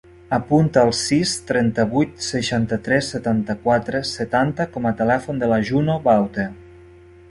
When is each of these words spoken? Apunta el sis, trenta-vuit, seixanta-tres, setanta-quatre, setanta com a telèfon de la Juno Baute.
Apunta 0.35 0.85
el 0.87 0.93
sis, 0.99 1.33
trenta-vuit, 1.51 2.17
seixanta-tres, 2.29 3.11
setanta-quatre, 3.17 4.03
setanta 4.17 4.71
com 4.75 4.89
a 4.95 4.99
telèfon 5.05 5.45
de 5.45 5.55
la 5.57 5.65
Juno 5.71 6.05
Baute. 6.13 6.53